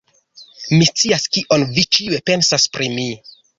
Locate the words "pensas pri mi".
2.33-3.09